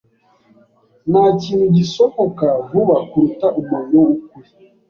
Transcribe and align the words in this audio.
Ntakintu 1.09 1.65
gisohoka 1.77 2.47
vuba 2.69 2.97
kuruta 3.09 3.47
umuriro 3.59 3.99
wukuri. 4.05 4.49